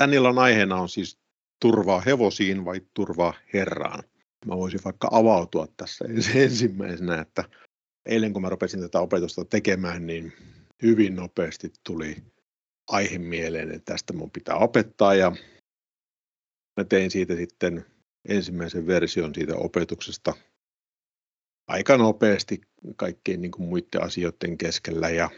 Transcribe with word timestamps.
Tämän 0.00 0.14
illan 0.14 0.38
aiheena 0.38 0.76
on 0.76 0.88
siis 0.88 1.18
turvaa 1.62 2.00
hevosiin 2.00 2.64
vai 2.64 2.80
turvaa 2.94 3.34
Herraan. 3.52 4.02
Mä 4.46 4.56
voisin 4.56 4.80
vaikka 4.84 5.08
avautua 5.12 5.66
tässä 5.76 6.04
ensimmäisenä, 6.34 7.20
että 7.20 7.44
eilen 8.06 8.32
kun 8.32 8.42
mä 8.42 8.48
rupesin 8.48 8.80
tätä 8.80 9.00
opetusta 9.00 9.44
tekemään, 9.44 10.06
niin 10.06 10.32
hyvin 10.82 11.16
nopeasti 11.16 11.72
tuli 11.84 12.16
aihe 12.88 13.18
mieleen, 13.18 13.70
että 13.70 13.92
tästä 13.92 14.12
mun 14.12 14.30
pitää 14.30 14.56
opettaa 14.56 15.14
ja 15.14 15.32
mä 16.76 16.84
tein 16.84 17.10
siitä 17.10 17.36
sitten 17.36 17.84
ensimmäisen 18.28 18.86
version 18.86 19.34
siitä 19.34 19.56
opetuksesta 19.56 20.32
aika 21.68 21.96
nopeasti 21.96 22.60
kaikkien 22.96 23.40
niin 23.40 23.52
kuin 23.52 23.68
muiden 23.68 24.02
asioiden 24.02 24.58
keskellä 24.58 25.10
ja 25.10 25.30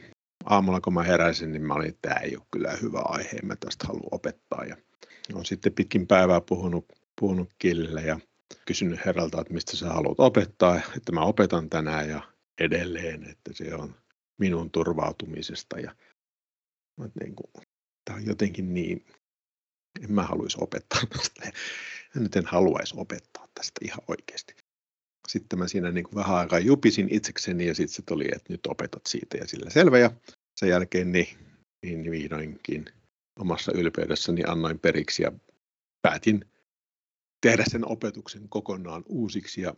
aamulla 0.44 0.80
kun 0.80 0.94
mä 0.94 1.02
heräsin, 1.02 1.52
niin 1.52 1.62
mä 1.62 1.74
olin, 1.74 1.88
että 1.88 2.08
tämä 2.08 2.20
ei 2.20 2.36
ole 2.36 2.46
kyllä 2.50 2.70
hyvä 2.82 3.00
aihe, 3.04 3.38
mä 3.42 3.56
tästä 3.56 3.86
haluan 3.86 4.08
opettaa 4.10 4.64
ja 4.64 4.76
olen 5.32 5.44
sitten 5.44 5.72
pitkin 5.72 6.06
päivää 6.06 6.40
puhunut, 6.40 6.86
puhunut 7.20 7.50
Killille 7.58 8.02
ja 8.02 8.20
kysynyt 8.66 9.04
herralta, 9.06 9.40
että 9.40 9.54
mistä 9.54 9.76
sä 9.76 9.88
haluat 9.88 10.20
opettaa, 10.20 10.80
että 10.96 11.12
mä 11.12 11.20
opetan 11.20 11.70
tänään 11.70 12.08
ja 12.08 12.22
edelleen, 12.60 13.30
että 13.30 13.52
se 13.52 13.74
on 13.74 13.94
minun 14.38 14.70
turvautumisesta 14.70 15.78
ja 15.78 15.94
niin 17.20 17.34
kuin, 17.36 17.66
tämä 18.04 18.16
on 18.16 18.26
jotenkin 18.26 18.74
niin, 18.74 19.06
en 20.02 20.12
mä 20.12 20.22
haluaisi 20.22 20.58
opettaa 20.60 21.00
tästä. 21.12 21.52
Ja 22.14 22.20
nyt 22.20 22.36
en 22.36 22.46
haluaisi 22.46 22.94
opettaa 22.96 23.48
tästä 23.54 23.80
ihan 23.84 24.00
oikeasti. 24.08 24.54
Sitten 25.28 25.58
mä 25.58 25.68
siinä 25.68 25.90
niin 25.90 26.04
kuin 26.04 26.14
vähän 26.14 26.36
aikaa 26.36 26.58
jupisin 26.58 27.08
itsekseni 27.10 27.66
ja 27.66 27.74
sitten 27.74 27.94
se 27.94 28.02
tuli, 28.02 28.24
että 28.24 28.52
nyt 28.52 28.66
opetat 28.66 29.02
siitä 29.08 29.36
ja 29.36 29.46
sillä 29.46 29.70
selvä. 29.70 29.98
Ja 29.98 30.10
sen 30.56 30.68
jälkeen 30.68 31.12
niin, 31.12 31.28
niin 31.82 32.10
vihdoinkin 32.10 32.84
omassa 33.40 33.72
ylpeydessäni 33.74 34.42
annoin 34.46 34.78
periksi 34.78 35.22
ja 35.22 35.32
päätin 36.02 36.44
tehdä 37.40 37.64
sen 37.70 37.88
opetuksen 37.88 38.48
kokonaan 38.48 39.02
uusiksi 39.06 39.60
ja 39.60 39.74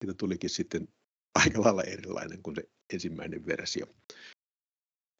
siitä 0.00 0.14
tulikin 0.14 0.50
sitten 0.50 0.88
aika 1.34 1.60
lailla 1.60 1.82
erilainen 1.82 2.42
kuin 2.42 2.56
se 2.56 2.62
ensimmäinen 2.92 3.46
versio. 3.46 3.86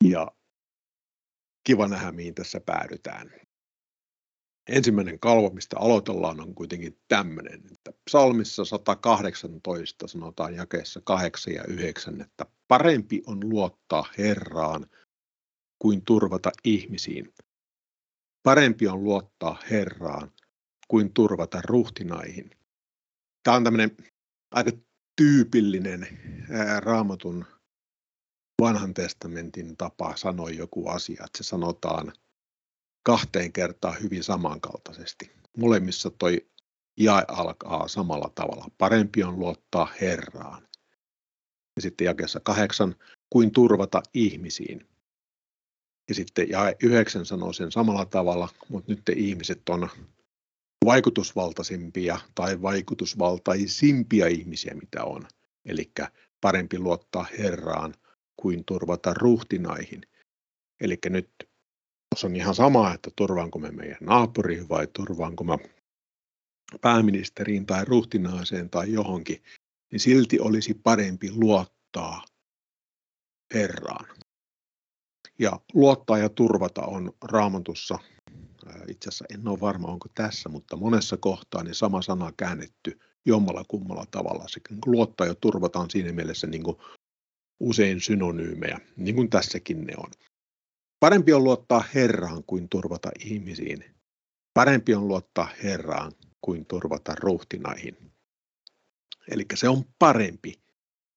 Ja 0.05 0.33
kiva 1.67 1.89
nähdä, 1.89 2.13
mihin 2.13 2.35
tässä 2.35 2.61
päädytään. 2.61 3.48
Ensimmäinen 4.69 5.21
kalvo, 5.21 5.51
mistä 5.51 5.77
aloitellaan, 5.79 6.41
on 6.41 6.55
kuitenkin 6.55 6.99
tämmöinen, 7.09 7.63
että 7.73 7.93
psalmissa 8.05 8.65
118 8.65 10.09
sanotaan 10.09 10.55
jakeessa 10.55 11.01
8 11.05 11.55
ja 11.55 11.65
9, 11.65 12.21
että 12.21 12.47
parempi 12.69 13.23
on 13.27 13.51
luottaa 13.51 14.05
Herraan 14.19 14.87
kuin 15.79 16.05
turvata 16.05 16.51
ihmisiin. 16.65 17.35
Parempi 18.43 18.89
on 18.89 19.05
luottaa 19.05 19.59
Herraan 19.71 20.33
kuin 20.89 21.15
turvata 21.15 21.61
ruhtinaihin. 21.65 22.51
Tämä 23.43 23.57
on 23.57 23.65
tämmöinen 23.65 23.97
aika 24.51 24.71
tyypillinen 25.17 26.07
ää, 26.51 26.81
raamatun 26.81 27.45
vanhan 28.63 28.95
testamentin 28.95 29.77
tapa 29.77 30.17
sanoa 30.17 30.51
joku 30.51 30.89
asia, 30.89 31.25
että 31.25 31.39
se 31.39 31.45
sanotaan 31.45 32.13
kahteen 33.09 33.53
kertaan 33.53 34.03
hyvin 34.03 34.25
samankaltaisesti. 34.25 35.31
Molemmissa 35.57 36.11
toi 36.11 36.47
jae 36.97 37.25
alkaa 37.29 37.89
samalla 37.89 38.31
tavalla. 38.35 38.71
Parempi 38.79 39.23
on 39.23 39.39
luottaa 39.39 39.89
Herraan. 40.01 40.69
Ja 41.77 41.83
sitten 41.83 42.05
jakessa 42.05 42.41
kahdeksan, 42.41 42.95
kuin 43.31 43.51
turvata 43.51 44.03
ihmisiin. 44.15 44.87
Ja 46.09 46.15
sitten 46.15 46.49
jae 46.49 46.77
yhdeksän 46.83 47.27
sanoo 47.27 47.53
sen 47.53 47.73
samalla 47.73 48.05
tavalla, 48.05 48.49
mutta 48.69 48.93
nyt 48.93 49.03
te 49.05 49.13
ihmiset 49.13 49.69
on 49.69 49.89
vaikutusvaltaisimpia 50.85 52.19
tai 52.35 52.63
vaikutusvaltaisimpia 52.63 54.27
ihmisiä, 54.27 54.75
mitä 54.75 55.05
on. 55.05 55.29
Eli 55.65 55.91
parempi 56.41 56.79
luottaa 56.79 57.27
Herraan 57.39 57.95
kuin 58.37 58.65
turvata 58.65 59.15
ruhtinaihin. 59.15 60.03
Eli 60.81 60.99
nyt 61.11 61.48
se 62.17 62.27
on 62.27 62.37
ihan 62.37 62.55
sama, 62.55 62.95
että 62.95 63.11
turvaanko 63.17 63.59
me 63.59 63.71
meidän 63.71 63.99
naapuriin 64.01 64.69
vai 64.69 64.87
turvaanko 64.93 65.45
mä 65.45 65.59
pääministeriin 66.81 67.67
tai 67.67 67.85
ruhtinaaseen 67.85 68.71
tai 68.71 68.93
johonkin, 68.93 69.43
niin 69.93 70.01
silti 70.01 70.41
olisi 70.41 70.75
parempi 70.75 71.31
luottaa 71.33 72.25
Herraan. 73.55 74.07
Ja 75.39 75.61
luottaa 75.75 76.19
ja 76.19 76.29
turvata 76.29 76.83
on 76.83 77.13
raamatussa 77.25 77.99
itse 78.89 79.09
asiassa 79.09 79.25
en 79.35 79.49
ole 79.49 79.61
varma, 79.61 79.89
onko 79.89 80.09
tässä, 80.15 80.49
mutta 80.49 80.77
monessa 80.77 81.17
kohtaa 81.17 81.63
niin 81.63 81.75
sama 81.75 82.03
sana 82.03 82.33
käännetty 82.37 83.01
jommalla 83.25 83.65
kummalla 83.69 84.05
tavalla. 84.11 84.45
Se 84.49 84.61
luottaa 84.87 85.27
ja 85.27 85.35
turvataan 85.35 85.91
siinä 85.91 86.13
mielessä 86.13 86.47
niin 86.47 86.63
kuin 86.63 86.77
usein 87.61 88.01
synonyymejä, 88.01 88.81
niin 88.97 89.15
kuin 89.15 89.31
tässäkin 89.31 89.85
ne 89.85 89.95
on. 89.97 90.11
Parempi 91.01 91.33
on 91.33 91.45
luottaa 91.45 91.85
Herraan 91.95 92.45
kuin 92.45 92.69
turvata 92.69 93.11
ihmisiin. 93.25 93.85
Parempi 94.55 94.95
on 94.95 95.09
luottaa 95.09 95.49
Herraan 95.63 96.13
kuin 96.41 96.67
turvata 96.67 97.15
ruhtinaihin. 97.15 98.13
Eli 99.31 99.47
se 99.55 99.69
on 99.69 99.85
parempi 99.99 100.55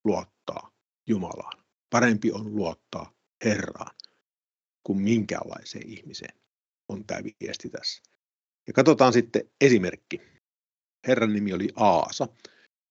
luottaa 0.04 0.72
Jumalaan. 1.08 1.64
Parempi 1.90 2.32
on 2.32 2.56
luottaa 2.56 3.14
Herraan 3.46 3.96
kuin 4.84 5.02
minkäänlaiseen 5.02 5.90
ihmiseen 5.90 6.42
on 6.90 7.06
tämä 7.06 7.22
viesti 7.42 7.70
tässä. 7.70 8.02
Ja 8.68 8.74
katsotaan 8.74 9.14
sitten 9.14 9.50
esimerkki. 9.62 10.22
Herran 11.08 11.34
nimi 11.34 11.54
oli 11.54 11.70
Aasa. 11.76 12.28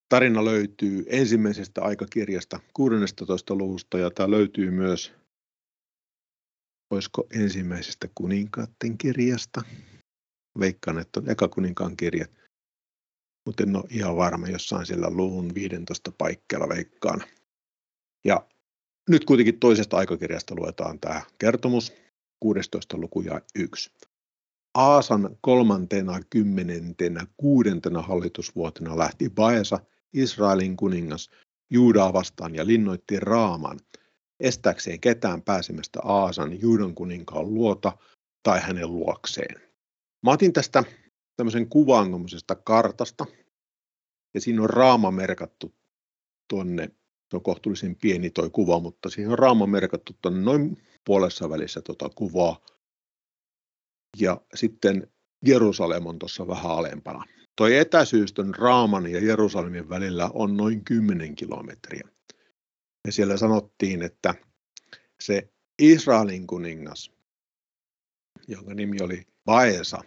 Tarina 0.08 0.44
löytyy 0.44 1.04
ensimmäisestä 1.06 1.82
aikakirjasta 1.82 2.60
16. 2.74 3.54
luvusta 3.54 3.98
ja 3.98 4.10
tämä 4.10 4.30
löytyy 4.30 4.70
myös, 4.70 5.12
olisiko 6.90 7.26
ensimmäisestä 7.34 8.08
kuninkaiden 8.14 8.98
kirjasta. 8.98 9.62
Veikkaan, 10.60 10.98
että 10.98 11.20
on 11.20 11.30
eka 11.30 11.48
kuninkaan 11.48 11.96
kirjat, 11.96 12.30
mutta 13.46 13.62
en 13.62 13.76
ole 13.76 13.84
ihan 13.90 14.16
varma, 14.16 14.48
jossain 14.48 14.86
siellä 14.86 15.10
luvun 15.10 15.54
15 15.54 16.12
paikkeilla 16.18 16.68
veikkaan. 16.68 17.22
Ja 18.24 18.46
nyt 19.10 19.24
kuitenkin 19.24 19.60
toisesta 19.60 19.96
aikakirjasta 19.96 20.54
luetaan 20.54 21.00
tämä 21.00 21.22
kertomus, 21.38 21.92
16 22.40 22.98
luku 22.98 23.20
ja 23.20 23.40
1. 23.54 23.90
Aasan 24.74 25.36
kolmantena 25.40 26.20
kymmenentenä 26.30 27.26
kuudentena 27.36 28.02
hallitusvuotena 28.02 28.98
lähti 28.98 29.30
Baesa, 29.30 29.78
Israelin 30.12 30.76
kuningas, 30.76 31.30
Juudaa 31.72 32.12
vastaan 32.12 32.54
ja 32.54 32.66
linnoitti 32.66 33.20
Raaman, 33.20 33.80
estääkseen 34.40 35.00
ketään 35.00 35.42
pääsemästä 35.42 36.00
Aasan 36.04 36.60
Juudan 36.60 36.94
kuninkaan 36.94 37.54
luota 37.54 37.98
tai 38.42 38.60
hänen 38.60 38.92
luokseen. 38.92 39.60
Mä 40.22 40.30
otin 40.30 40.52
tästä 40.52 40.84
tämmöisen 41.36 41.68
kuvan 41.68 42.10
kartasta, 42.64 43.26
ja 44.34 44.40
siinä 44.40 44.62
on 44.62 44.70
Raama 44.70 45.10
merkattu 45.10 45.74
tuonne, 46.48 46.90
se 47.30 47.36
on 47.36 47.42
kohtuullisen 47.42 47.96
pieni 47.96 48.30
toi 48.30 48.50
kuva, 48.50 48.80
mutta 48.80 49.10
siihen 49.10 49.32
on 49.32 49.38
Raama 49.38 49.66
merkattu 49.66 50.12
tuonne 50.22 50.40
noin 50.40 50.82
puolessa 51.04 51.50
välissä 51.50 51.80
tota 51.80 52.08
kuvaa. 52.08 52.60
Ja 54.18 54.40
sitten 54.54 55.10
Jerusalem 55.46 56.06
on 56.06 56.18
tuossa 56.18 56.46
vähän 56.46 56.70
alempana. 56.70 57.24
Toi 57.56 57.76
etäisyys 57.76 58.34
Raaman 58.58 59.06
ja 59.06 59.24
Jerusalemin 59.24 59.88
välillä 59.88 60.30
on 60.34 60.56
noin 60.56 60.84
10 60.84 61.34
kilometriä. 61.34 62.08
Ja 63.06 63.12
siellä 63.12 63.36
sanottiin, 63.36 64.02
että 64.02 64.34
se 65.20 65.52
Israelin 65.78 66.46
kuningas, 66.46 67.12
jonka 68.48 68.74
nimi 68.74 69.00
oli 69.00 69.26
Baesa, 69.44 69.98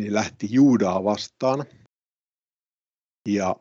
niin 0.00 0.14
lähti 0.14 0.46
Juudaa 0.50 1.04
vastaan 1.04 1.64
ja 3.28 3.56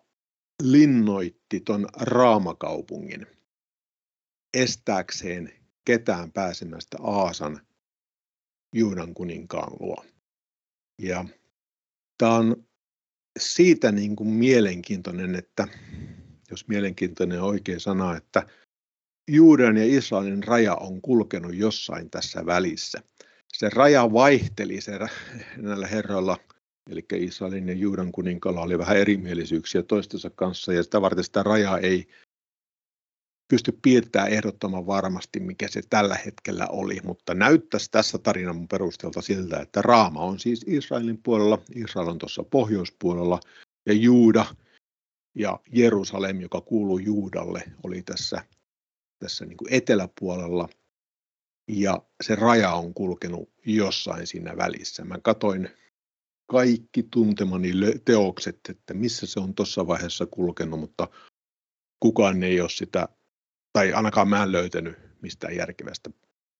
linnoitti 0.63 1.59
ton 1.59 1.87
Raamakaupungin 1.95 3.27
estääkseen 4.53 5.53
ketään 5.85 6.31
pääsemästä 6.31 6.97
Aasan 7.01 7.67
Juudan 8.75 9.13
kuninkaan 9.13 9.73
luo. 9.79 10.05
Ja 11.01 11.25
tämä 12.17 12.35
on 12.35 12.67
siitä 13.39 13.91
niin 13.91 14.15
kuin 14.15 14.29
mielenkiintoinen, 14.29 15.35
että 15.35 15.67
jos 16.53 16.67
mielenkiintoinen 16.67 17.41
on 17.41 17.49
oikea 17.49 17.79
sana, 17.79 18.17
että 18.17 18.47
Juudan 19.27 19.77
ja 19.77 19.85
Israelin 19.85 20.43
raja 20.43 20.75
on 20.75 21.01
kulkenut 21.01 21.55
jossain 21.55 22.09
tässä 22.09 22.45
välissä. 22.45 22.99
Se 23.53 23.69
raja 23.69 24.13
vaihteli 24.13 24.81
se, 24.81 24.99
näillä 25.57 25.87
herroilla, 25.87 26.37
eli 26.89 27.05
Israelin 27.13 27.67
ja 27.67 27.73
Juudan 27.73 28.11
kuninkaalla 28.11 28.61
oli 28.61 28.77
vähän 28.77 28.97
erimielisyyksiä 28.97 29.83
toistensa 29.83 30.29
kanssa, 30.29 30.73
ja 30.73 30.83
sitä 30.83 31.01
varten 31.01 31.23
sitä 31.23 31.43
rajaa 31.43 31.77
ei 31.77 32.07
pysty 33.47 33.79
piirtämään 33.81 34.31
ehdottoman 34.31 34.87
varmasti, 34.87 35.39
mikä 35.39 35.67
se 35.67 35.81
tällä 35.89 36.15
hetkellä 36.25 36.67
oli, 36.67 36.99
mutta 37.03 37.33
näyttäisi 37.33 37.91
tässä 37.91 38.17
tarinan 38.17 38.67
perusteelta 38.67 39.21
siltä, 39.21 39.59
että 39.59 39.81
Raama 39.81 40.19
on 40.19 40.39
siis 40.39 40.65
Israelin 40.67 41.19
puolella, 41.23 41.61
Israel 41.75 42.07
on 42.07 42.17
tuossa 42.17 42.43
pohjoispuolella 42.43 43.39
ja 43.85 43.93
Juuda 43.93 44.45
ja 45.35 45.59
Jerusalem, 45.71 46.41
joka 46.41 46.61
kuuluu 46.61 46.97
Juudalle, 46.97 47.63
oli 47.83 48.01
tässä, 48.01 48.45
tässä 49.19 49.45
niin 49.45 49.57
kuin 49.57 49.73
eteläpuolella 49.73 50.69
ja 51.67 52.01
se 52.23 52.35
raja 52.35 52.73
on 52.73 52.93
kulkenut 52.93 53.49
jossain 53.65 54.27
siinä 54.27 54.57
välissä. 54.57 55.05
Mä 55.05 55.17
katoin 55.23 55.69
kaikki 56.51 57.03
tuntemani 57.03 57.71
teokset, 58.05 58.59
että 58.69 58.93
missä 58.93 59.27
se 59.27 59.39
on 59.39 59.55
tuossa 59.55 59.87
vaiheessa 59.87 60.25
kulkenut, 60.25 60.79
mutta 60.79 61.07
kukaan 61.99 62.43
ei 62.43 62.61
ole 62.61 62.69
sitä, 62.69 63.09
tai 63.73 63.93
ainakaan 63.93 64.27
mä 64.27 64.43
en 64.43 64.51
löytänyt 64.51 64.97
mistään 65.21 65.55
järkevästä 65.55 66.09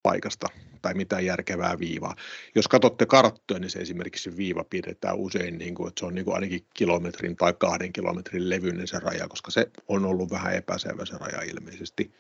paikasta 0.04 0.48
tai 0.82 0.94
mitään 0.94 1.26
järkevää 1.26 1.80
viivaa. 1.80 2.16
Jos 2.56 2.68
katsotte 2.68 3.06
karttoja, 3.06 3.60
niin 3.60 3.70
se 3.70 3.80
esimerkiksi 3.80 4.38
viiva 4.38 4.64
pidetään 4.64 5.18
usein, 5.18 5.58
niin 5.58 5.76
kuin, 5.76 5.88
että 5.88 6.00
se 6.00 6.06
on 6.06 6.16
niin 6.16 6.26
kuin 6.26 6.36
ainakin 6.36 6.66
kilometrin 6.74 7.36
tai 7.36 7.54
kahden 7.54 7.94
kilometrin 7.94 8.50
levyinen 8.50 8.88
se 8.88 9.00
raja, 9.00 9.28
koska 9.28 9.52
se 9.52 9.72
on 9.88 10.06
ollut 10.06 10.32
vähän 10.32 10.56
epäselvä 10.56 11.06
se 11.06 11.18
raja 11.18 11.42
ilmeisesti 11.42 12.12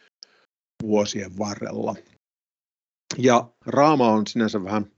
vuosien 0.83 1.37
varrella. 1.37 1.95
Ja 3.17 3.49
Raama 3.65 4.07
on 4.07 4.27
sinänsä 4.27 4.63
vähän 4.63 4.91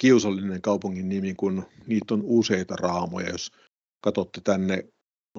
kiusallinen 0.00 0.62
kaupungin 0.62 1.08
nimi, 1.08 1.34
kun 1.34 1.66
niitä 1.86 2.14
on 2.14 2.22
useita 2.24 2.76
raamoja. 2.76 3.30
Jos 3.30 3.52
katsotte 4.00 4.40
tänne 4.44 4.84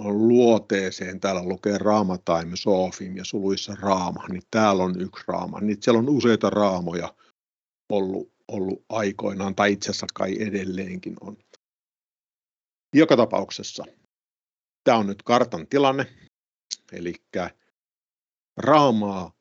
luoteeseen, 0.04 1.20
täällä 1.20 1.44
lukee 1.44 1.78
Raamataim, 1.78 2.52
Sofim 2.56 3.18
ja 3.18 3.26
suluissa 3.26 3.76
Raama, 3.80 4.28
niin 4.28 4.44
täällä 4.52 4.84
on 4.84 5.02
yksi 5.02 5.24
Raama. 5.28 5.60
Niin 5.60 5.78
siellä 5.82 6.00
on 6.00 6.10
useita 6.10 6.50
raamoja 6.50 7.16
ollut, 7.90 8.32
ollut 8.48 8.86
aikoinaan, 8.90 9.56
tai 9.56 9.72
itse 9.72 9.90
asiassa 9.90 10.08
kai 10.14 10.36
edelleenkin 10.40 11.16
on. 11.22 11.38
Joka 12.96 13.18
tapauksessa. 13.18 13.84
Tämä 14.84 14.98
on 14.98 15.08
nyt 15.08 15.24
kartan 15.24 15.68
tilanne, 15.68 16.06
eli 16.92 17.14
Raamaa, 18.58 19.34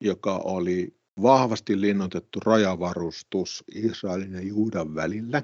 joka 0.00 0.36
oli 0.36 0.96
vahvasti 1.22 1.80
linnoitettu 1.80 2.40
rajavarustus 2.40 3.64
Israelin 3.74 4.32
ja 4.32 4.40
Juudan 4.40 4.94
välillä, 4.94 5.42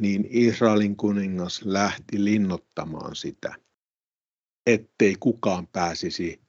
niin 0.00 0.26
Israelin 0.30 0.96
kuningas 0.96 1.62
lähti 1.64 2.24
linnoittamaan 2.24 3.16
sitä, 3.16 3.54
ettei 4.66 5.16
kukaan 5.20 5.66
pääsisi 5.66 6.40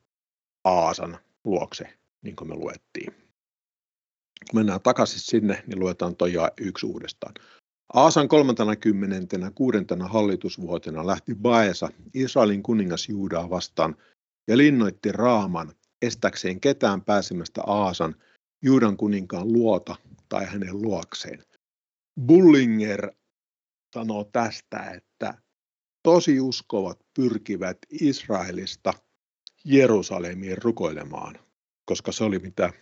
Aasan 0.63 1.18
luokse, 1.44 1.98
niin 2.21 2.36
kuin 2.36 2.48
me 2.48 2.56
luettiin. 2.56 3.13
Kun 4.51 4.60
mennään 4.60 4.81
takaisin 4.81 5.19
sinne, 5.19 5.63
niin 5.68 5.80
luetaan 5.80 6.15
toi 6.15 6.33
yksi 6.62 6.86
uudestaan. 6.86 7.33
Aasan 7.94 8.27
36. 8.27 9.00
hallitusvuotena 10.07 11.07
lähti 11.07 11.36
Baesa, 11.36 11.89
Israelin 12.13 12.63
kuningas 12.63 13.10
Juudaa 13.10 13.50
vastaan, 13.50 13.95
ja 14.48 14.57
linnoitti 14.57 15.12
Raaman 15.12 15.74
estäkseen 16.01 16.59
ketään 16.62 17.01
pääsemästä 17.01 17.62
Aasan 17.68 18.16
Juudan 18.62 18.98
kuninkaan 18.98 19.54
luota 19.54 19.95
tai 20.30 20.45
hänen 20.45 20.81
luokseen. 20.81 21.44
Bullinger 22.25 23.13
sanoo 23.95 24.24
tästä, 24.24 24.92
että 24.92 25.43
tosi 26.03 26.39
uskovat 26.39 27.00
pyrkivät 27.13 27.77
Israelista 27.89 28.94
Jerusalemiin 29.65 30.57
rukoilemaan, 30.63 31.39
koska 31.85 32.11
se 32.11 32.23
oli 32.23 32.39
mitä, 32.39 32.73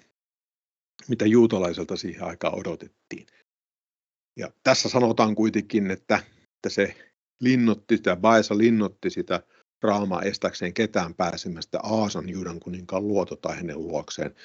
mitä 1.07 1.25
juutalaiselta 1.25 1.95
siihen 1.95 2.23
aikaan 2.23 2.59
odotettiin. 2.59 3.27
Ja 4.37 4.51
tässä 4.63 4.89
sanotaan 4.89 5.35
kuitenkin, 5.35 5.91
että, 5.91 6.23
että 6.55 6.69
se 6.69 6.95
linnotti 7.41 7.97
sitä, 7.97 8.15
Baesa 8.15 8.57
linnotti 8.57 9.09
sitä 9.09 9.43
raamaa 9.81 10.21
estäkseen 10.21 10.73
ketään 10.73 11.13
pääsemästä 11.13 11.79
Aasan 11.83 12.29
Juudan 12.29 12.59
kuninkaan 12.59 13.07
luoto 13.07 13.35
tai 13.35 13.55
hänen 13.55 13.87
luokseen. 13.87 14.35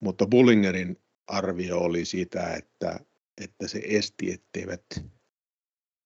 Mutta 0.00 0.26
Bullingerin 0.26 0.96
arvio 1.26 1.78
oli 1.78 2.04
sitä, 2.04 2.54
että, 2.54 3.00
että 3.40 3.68
se 3.68 3.82
esti, 3.84 4.32
etteivät 4.32 4.84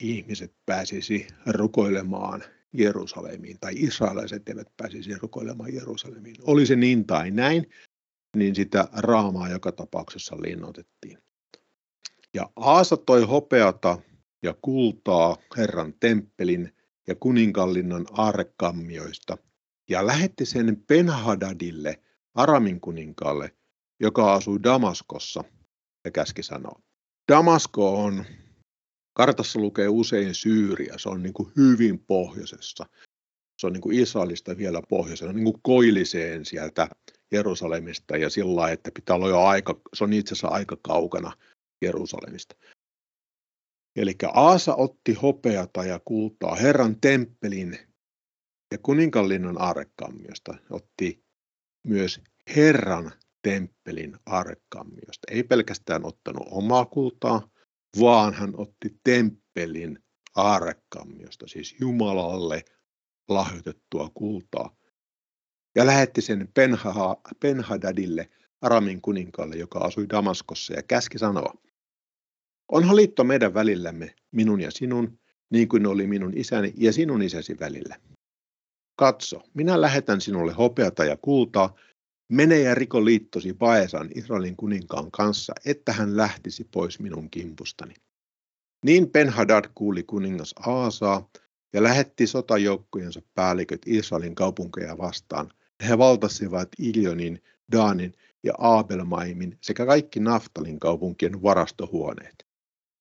ihmiset 0.01 0.55
pääsisi 0.67 1.27
rukoilemaan 1.47 2.43
Jerusalemiin, 2.73 3.57
tai 3.61 3.73
israelaiset 3.77 4.49
eivät 4.49 4.69
pääsisi 4.77 5.19
rukoilemaan 5.19 5.75
Jerusalemiin. 5.75 6.37
Oli 6.43 6.67
se 6.67 6.77
niin 6.77 7.07
tai 7.07 7.31
näin, 7.31 7.71
niin 8.37 8.55
sitä 8.55 8.89
raamaa 8.93 9.49
joka 9.49 9.73
tapauksessa 9.73 10.37
linnoitettiin. 10.37 11.19
Ja 12.35 12.51
Aasa 12.57 12.97
toi 12.97 13.23
hopeata 13.23 13.99
ja 14.43 14.55
kultaa 14.63 15.37
Herran 15.57 15.95
temppelin 16.01 16.73
ja 17.07 17.15
kuninkallinnan 17.15 18.07
aarekammioista 18.13 19.39
ja 19.91 20.07
lähetti 20.07 20.47
sen 20.47 20.83
Penhadadille, 20.87 22.01
Aramin 22.35 22.81
kuninkaalle, 22.81 23.55
joka 24.01 24.35
asui 24.35 24.63
Damaskossa 24.63 25.45
ja 26.05 26.11
käski 26.11 26.43
sanoa. 26.43 26.83
Damasko 27.33 28.03
on, 28.05 28.25
kartassa 29.15 29.61
lukee 29.61 29.89
usein 29.89 30.35
Syyriä, 30.35 30.95
se 30.97 31.09
on 31.09 31.23
niin 31.23 31.33
kuin 31.33 31.53
hyvin 31.57 31.99
pohjoisessa. 31.99 32.87
Se 33.59 33.67
on 33.67 33.73
niin 33.73 33.81
kuin 33.81 33.99
Israelista 33.99 34.57
vielä 34.57 34.83
pohjoisena, 34.89 35.33
niin 35.33 35.45
kuin 35.45 35.61
koilliseen 35.63 36.45
sieltä 36.45 36.89
Jerusalemista 37.33 38.17
ja 38.17 38.31
sillä 38.31 38.57
lailla, 38.57 38.73
että 38.73 38.91
pitää 38.95 39.17
olla 39.17 39.29
jo 39.29 39.41
aika, 39.41 39.81
se 39.95 40.05
on 40.05 40.13
itse 40.13 40.33
asiassa 40.33 40.49
aika 40.49 40.77
kaukana 40.83 41.33
Jerusalemista. 41.83 42.57
Eli 43.97 44.15
Aasa 44.33 44.75
otti 44.75 45.15
hopeata 45.15 45.85
ja 45.85 46.01
kultaa 46.05 46.55
Herran 46.55 47.01
temppelin 47.01 47.79
ja 48.73 48.79
kuninkallinnan 48.83 49.61
aarekammiosta 49.61 50.55
otti 50.71 51.25
myös 51.87 52.21
Herran 52.57 53.13
temppelin 53.43 54.17
aarekammiosta. 54.27 55.27
Ei 55.31 55.43
pelkästään 55.43 56.05
ottanut 56.05 56.47
omaa 56.51 56.85
kultaa, 56.85 57.49
vaan 58.01 58.35
hän 58.35 58.53
otti 58.57 59.01
temppelin 59.05 59.99
aarekammiosta, 60.37 61.47
siis 61.49 61.77
Jumalalle 61.81 62.65
lahjoitettua 63.29 64.11
kultaa, 64.15 64.77
ja 65.75 65.87
lähetti 65.87 66.21
sen 66.21 66.49
Penha, 66.55 67.17
Penhadadille, 67.41 68.31
Aramin 68.61 69.03
kuninkaalle, 69.03 69.57
joka 69.57 69.79
asui 69.79 70.09
Damaskossa, 70.09 70.75
ja 70.75 70.83
käski 70.83 71.19
sanoa, 71.19 71.55
onhan 72.69 72.97
liitto 72.97 73.25
meidän 73.25 73.55
välillämme, 73.55 74.15
minun 74.31 74.61
ja 74.61 74.71
sinun, 74.71 75.19
niin 75.51 75.69
kuin 75.69 75.87
oli 75.87 76.07
minun 76.07 76.33
isäni 76.37 76.73
ja 76.77 76.93
sinun 76.93 77.23
isäsi 77.23 77.57
välillä. 77.61 77.97
Katso, 78.97 79.43
minä 79.55 79.81
lähetän 79.81 80.21
sinulle 80.21 80.53
hopeata 80.53 81.05
ja 81.05 81.17
kultaa, 81.17 81.75
Mene 82.29 82.61
ja 82.61 82.75
riko 82.75 83.05
liittosi 83.05 83.55
Baesan 83.55 84.11
Israelin 84.15 84.57
kuninkaan 84.57 85.11
kanssa, 85.11 85.53
että 85.65 85.93
hän 85.93 86.17
lähtisi 86.17 86.69
pois 86.71 87.01
minun 87.01 87.31
kimpustani. 87.31 87.95
Niin 88.85 89.11
Penhadad 89.11 89.65
kuuli 89.75 90.03
kuningas 90.03 90.55
Aasaa 90.67 91.29
ja 91.73 91.83
lähetti 91.83 92.27
sotajoukkojensa 92.27 93.23
päälliköt 93.35 93.83
Israelin 93.87 94.35
kaupunkeja 94.35 94.99
vastaan. 94.99 95.51
He 95.89 95.99
valtasivat 95.99 96.69
Iljonin, 96.79 97.43
Daanin 97.73 98.15
ja 98.43 98.53
Abelmaimin 98.59 99.59
sekä 99.61 99.87
kaikki 99.87 100.21
Naftalin 100.21 100.79
kaupunkien 100.79 101.43
varastohuoneet. 101.43 102.47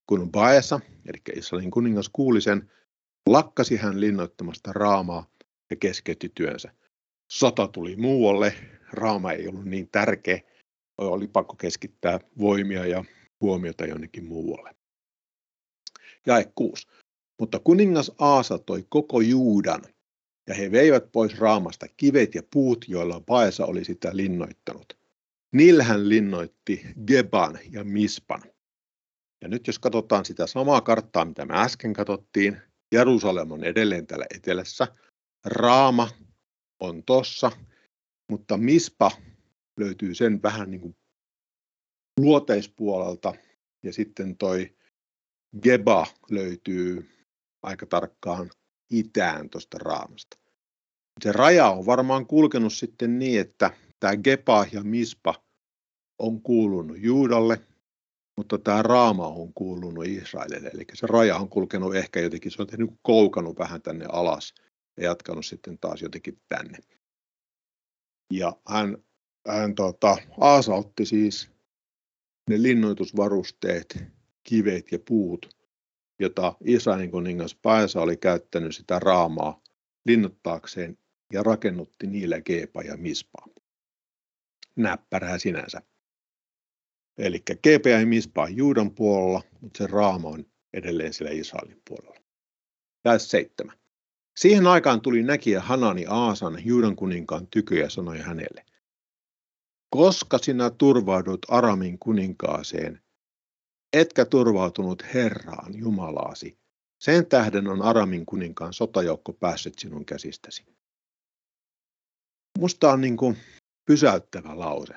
Kun 0.08 0.32
Baesa, 0.32 0.80
eli 1.06 1.22
Israelin 1.36 1.72
kuningas, 1.72 2.10
kuuli 2.14 2.42
sen, 2.42 2.72
lakkasi 3.28 3.78
hän 3.78 4.02
linnoittamasta 4.02 4.74
Raamaa 4.74 5.30
ja 5.70 5.76
keskeytti 5.76 6.32
työnsä. 6.36 6.72
Sota 7.28 7.68
tuli 7.68 7.96
muualle 7.96 8.54
raama 8.94 9.32
ei 9.32 9.48
ollut 9.48 9.66
niin 9.66 9.90
tärkeä, 9.92 10.40
oli 10.98 11.28
pakko 11.28 11.56
keskittää 11.56 12.20
voimia 12.40 12.86
ja 12.86 13.04
huomiota 13.42 13.86
jonnekin 13.86 14.26
muualle. 14.26 14.76
Jae 16.28 16.52
6. 16.56 16.88
Mutta 17.40 17.60
kuningas 17.60 18.12
Aasa 18.20 18.58
toi 18.58 18.86
koko 18.90 19.22
Juudan, 19.22 19.82
ja 20.48 20.56
he 20.56 20.72
veivät 20.72 21.12
pois 21.12 21.40
raamasta 21.40 21.86
kivet 21.98 22.36
ja 22.36 22.42
puut, 22.54 22.86
joilla 22.88 23.22
Paesa 23.26 23.66
oli 23.66 23.86
sitä 23.86 24.10
linnoittanut. 24.14 24.98
Niillä 25.52 25.84
hän 25.84 26.10
linnoitti 26.10 26.86
Geban 27.08 27.60
ja 27.72 27.84
Mispan. 27.84 28.42
Ja 29.42 29.48
nyt 29.48 29.68
jos 29.68 29.80
katsotaan 29.80 30.26
sitä 30.26 30.48
samaa 30.48 30.82
karttaa, 30.82 31.26
mitä 31.26 31.46
me 31.46 31.54
äsken 31.62 31.94
katsottiin, 31.94 32.62
Jerusalem 32.92 33.52
on 33.52 33.64
edelleen 33.64 34.08
täällä 34.08 34.26
etelässä, 34.36 34.88
Raama 35.46 36.10
on 36.80 37.04
tossa, 37.04 37.52
mutta 38.32 38.58
Mispa 38.58 39.12
löytyy 39.80 40.16
sen 40.16 40.42
vähän 40.44 40.72
niin 40.72 40.82
kuin 40.82 40.96
luoteispuolelta 42.20 43.34
ja 43.84 43.94
sitten 43.94 44.38
toi 44.38 44.76
Geba 45.62 46.08
löytyy 46.32 47.10
aika 47.64 47.86
tarkkaan 47.86 48.50
itään 48.90 49.50
tuosta 49.50 49.78
raamasta. 49.78 50.38
Se 51.24 51.32
raja 51.32 51.70
on 51.70 51.86
varmaan 51.86 52.26
kulkenut 52.26 52.74
sitten 52.74 53.20
niin, 53.20 53.42
että 53.42 53.72
tämä 54.00 54.18
Gepa 54.18 54.66
ja 54.72 54.84
Mispa 54.84 55.44
on 56.20 56.42
kuulunut 56.42 56.98
Juudalle, 57.00 57.62
mutta 58.38 58.58
tämä 58.58 58.82
Raama 58.82 59.28
on 59.28 59.54
kuulunut 59.54 60.06
Israelille. 60.08 60.72
Eli 60.74 60.86
se 60.94 61.08
raja 61.08 61.36
on 61.38 61.50
kulkenut 61.50 61.96
ehkä 61.96 62.20
jotenkin, 62.20 62.52
se 62.52 62.62
on 62.62 62.68
tehnyt 62.68 62.90
koukannut 63.02 63.60
vähän 63.60 63.82
tänne 63.82 64.06
alas 64.12 64.54
ja 64.98 65.04
jatkanut 65.04 65.46
sitten 65.46 65.78
taas 65.80 66.02
jotenkin 66.02 66.42
tänne. 66.50 66.78
Ja 68.32 68.56
hän, 68.70 68.98
hän 69.48 69.76
tota, 69.76 70.18
Aasa 70.40 70.76
otti 70.76 71.06
siis 71.06 71.52
ne 72.50 72.62
linnoitusvarusteet, 72.62 74.04
kivet 74.44 74.92
ja 74.92 75.00
puut, 75.08 75.64
jota 76.20 76.56
Israelin 76.64 77.12
kuningas 77.12 77.56
Paesa 77.56 78.02
oli 78.02 78.18
käyttänyt 78.18 78.76
sitä 78.76 79.00
raamaa 79.00 79.62
linnoittaakseen 80.06 80.98
ja 81.34 81.44
rakennutti 81.44 82.08
niillä 82.08 82.42
Geepa 82.42 82.82
ja 82.82 82.98
Mispaa. 82.98 83.48
Näppärää 84.76 85.40
sinänsä. 85.40 85.82
Eli 87.18 87.44
Geepa 87.64 87.90
ja 87.90 88.06
Mispa 88.06 88.42
on 88.44 88.58
Juudan 88.58 88.92
puolella, 88.96 89.42
mutta 89.62 89.78
se 89.78 89.88
raama 89.88 90.30
on 90.30 90.46
edelleen 90.74 91.14
siellä 91.14 91.32
Israelin 91.32 91.82
puolella. 91.90 92.20
Tässä 93.04 93.30
seitsemän. 93.30 93.83
Siihen 94.38 94.68
aikaan 94.68 95.02
tuli 95.02 95.24
näkijä 95.24 95.62
Hanani 95.62 96.06
Aasan 96.10 96.66
Juudan 96.66 96.96
kuninkaan 96.96 97.48
tykö 97.48 97.76
ja 97.76 97.90
sanoi 97.90 98.20
hänelle, 98.20 98.66
koska 99.90 100.38
sinä 100.38 100.70
turvaudut 100.70 101.46
Aramin 101.48 102.00
kuninkaaseen, 102.00 103.02
etkä 103.94 104.26
turvautunut 104.26 105.04
Herraan 105.14 105.78
Jumalaasi, 105.78 106.58
sen 107.00 107.26
tähden 107.26 107.68
on 107.68 107.82
Aramin 107.82 108.26
kuninkaan 108.26 108.74
sotajoukko 108.74 109.34
päässyt 109.34 109.80
sinun 109.80 110.06
käsistäsi. 110.06 110.66
Musta 112.60 112.92
on 112.92 113.02
niin 113.02 113.18
kuin 113.18 113.38
pysäyttävä 113.86 114.60
lause. 114.60 114.94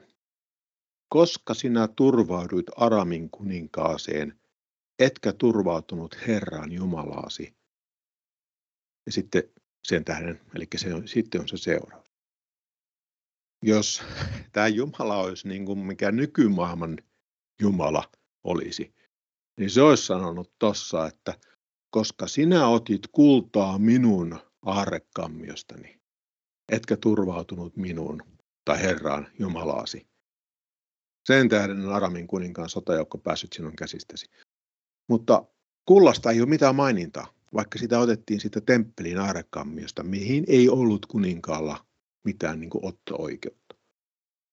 Koska 1.08 1.54
sinä 1.54 1.88
turvauduit 1.88 2.66
Aramin 2.76 3.30
kuninkaaseen, 3.30 4.40
etkä 4.98 5.32
turvautunut 5.32 6.16
Herraan 6.26 6.72
Jumalaasi. 6.72 7.56
Ja 9.06 9.12
sitten 9.12 9.42
sen 9.88 10.04
tähden, 10.04 10.40
eli 10.54 10.66
se 10.76 10.94
on, 10.94 11.08
sitten 11.08 11.40
on 11.40 11.48
se 11.48 11.56
seuraus. 11.56 12.06
Jos 13.62 14.02
tämä 14.52 14.68
Jumala 14.68 15.16
olisi 15.16 15.48
niin 15.48 15.66
kuin 15.66 15.78
mikä 15.78 16.12
nykymaailman 16.12 16.98
Jumala 17.62 18.10
olisi, 18.44 18.94
niin 19.58 19.70
se 19.70 19.82
olisi 19.82 20.06
sanonut 20.06 20.52
tossa, 20.58 21.06
että 21.06 21.38
koska 21.90 22.26
sinä 22.26 22.68
otit 22.68 23.06
kultaa 23.12 23.78
minun 23.78 24.38
aarrekammiostani, 24.62 26.00
etkä 26.72 26.96
turvautunut 26.96 27.76
minuun 27.76 28.22
tai 28.64 28.82
Herraan 28.82 29.28
Jumalaasi. 29.38 30.06
Sen 31.26 31.48
tähden 31.48 31.80
on 31.80 31.94
Aramin 31.94 32.26
kuninkaan 32.26 32.68
sotajoukko 32.68 33.18
päässyt 33.18 33.52
sinun 33.52 33.76
käsistäsi. 33.76 34.26
Mutta 35.08 35.44
kullasta 35.84 36.30
ei 36.30 36.40
ole 36.40 36.48
mitään 36.48 36.74
mainintaa, 36.74 37.35
vaikka 37.56 37.78
sitä 37.78 37.98
otettiin 37.98 38.40
sitä 38.40 38.60
temppelin 38.60 39.18
aarekammiosta, 39.18 40.02
mihin 40.02 40.44
ei 40.48 40.68
ollut 40.68 41.06
kuninkaalla 41.06 41.86
mitään 42.24 42.60
niin 42.60 42.70
otto-oikeutta. 42.82 43.76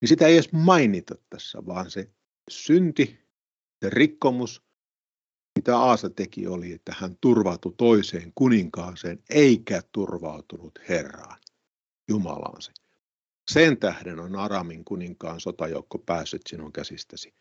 Niin 0.00 0.08
sitä 0.08 0.26
ei 0.26 0.34
edes 0.34 0.52
mainita 0.52 1.14
tässä, 1.30 1.66
vaan 1.66 1.90
se 1.90 2.10
synti, 2.50 3.18
se 3.84 3.90
rikkomus, 3.90 4.62
mitä 5.58 5.78
Aasa 5.78 6.10
teki, 6.10 6.46
oli, 6.46 6.72
että 6.72 6.94
hän 6.98 7.16
turvautui 7.20 7.74
toiseen 7.76 8.32
kuninkaaseen, 8.34 9.22
eikä 9.30 9.82
turvautunut 9.92 10.78
Herraan, 10.88 11.40
Jumalaansa. 12.08 12.72
Sen 13.50 13.76
tähden 13.76 14.20
on 14.20 14.36
Aramin 14.36 14.84
kuninkaan 14.84 15.40
sotajoukko 15.40 15.98
päässyt 15.98 16.42
sinun 16.46 16.72
käsistäsi. 16.72 17.34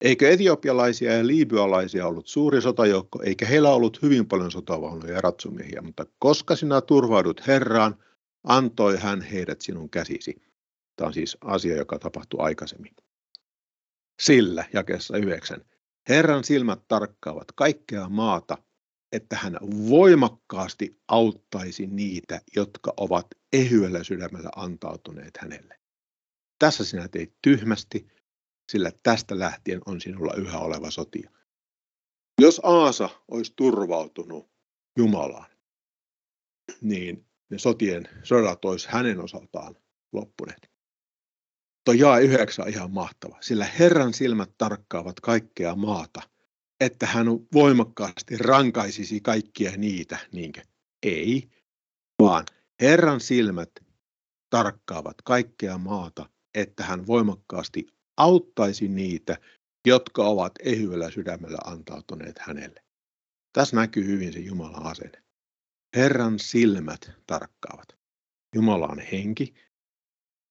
Eikö 0.00 0.30
etiopialaisia 0.30 1.16
ja 1.16 1.26
liibyalaisia 1.26 2.06
ollut 2.06 2.26
suuri 2.26 2.62
sotajoukko, 2.62 3.22
eikä 3.22 3.46
heillä 3.46 3.70
ollut 3.70 4.02
hyvin 4.02 4.28
paljon 4.28 4.50
sotavaunuja 4.50 5.12
ja 5.12 5.20
ratsumiehiä, 5.20 5.82
mutta 5.82 6.06
koska 6.18 6.56
sinä 6.56 6.80
turvaudut 6.80 7.46
Herraan, 7.46 8.04
antoi 8.44 8.96
hän 8.96 9.22
heidät 9.22 9.60
sinun 9.60 9.90
käsisi. 9.90 10.42
Tämä 10.96 11.06
on 11.06 11.14
siis 11.14 11.36
asia, 11.40 11.76
joka 11.76 11.98
tapahtui 11.98 12.40
aikaisemmin. 12.40 12.96
Sillä, 14.22 14.64
jakessa 14.72 15.16
yhdeksän, 15.16 15.64
Herran 16.08 16.44
silmät 16.44 16.80
tarkkaavat 16.88 17.52
kaikkea 17.54 18.08
maata, 18.08 18.58
että 19.12 19.36
hän 19.36 19.58
voimakkaasti 19.88 21.00
auttaisi 21.08 21.86
niitä, 21.86 22.40
jotka 22.56 22.92
ovat 22.96 23.26
ehyellä 23.52 24.04
sydämellä 24.04 24.50
antautuneet 24.56 25.36
hänelle. 25.38 25.78
Tässä 26.58 26.84
sinä 26.84 27.08
teit 27.08 27.34
tyhmästi, 27.42 28.08
sillä 28.70 28.92
tästä 29.02 29.38
lähtien 29.38 29.80
on 29.86 30.00
sinulla 30.00 30.34
yhä 30.34 30.58
oleva 30.58 30.90
sotia. 30.90 31.30
Jos 32.40 32.60
Aasa 32.64 33.08
olisi 33.28 33.52
turvautunut 33.56 34.50
Jumalaan, 34.98 35.50
niin 36.80 37.26
ne 37.50 37.58
sotien 37.58 38.08
sodat 38.22 38.64
olisi 38.64 38.88
hänen 38.90 39.20
osaltaan 39.20 39.76
loppuneet. 40.12 40.70
Tuo 41.84 41.94
jae 41.94 42.22
yhdeksän 42.22 42.66
on 42.66 42.72
ihan 42.72 42.90
mahtava, 42.90 43.38
sillä 43.40 43.64
Herran 43.64 44.14
silmät 44.14 44.50
tarkkaavat 44.58 45.20
kaikkea 45.20 45.74
maata, 45.74 46.22
että 46.80 47.06
hän 47.06 47.26
voimakkaasti 47.52 48.36
rankaisisi 48.36 49.20
kaikkia 49.20 49.76
niitä, 49.76 50.18
niinkö? 50.32 50.62
Ei, 51.02 51.48
vaan 52.22 52.44
Herran 52.80 53.20
silmät 53.20 53.70
tarkkaavat 54.50 55.16
kaikkea 55.24 55.78
maata, 55.78 56.28
että 56.54 56.84
hän 56.84 57.06
voimakkaasti 57.06 57.86
auttaisi 58.18 58.88
niitä, 58.88 59.36
jotka 59.86 60.24
ovat 60.24 60.52
ehyellä 60.64 61.10
sydämellä 61.10 61.58
antautuneet 61.64 62.38
hänelle. 62.38 62.82
Tässä 63.52 63.76
näkyy 63.76 64.06
hyvin 64.06 64.32
se 64.32 64.38
Jumalan 64.38 64.86
asenne. 64.86 65.22
Herran 65.96 66.38
silmät 66.38 67.10
tarkkaavat. 67.26 67.98
Jumala 68.54 68.86
on 68.86 68.98
henki. 68.98 69.54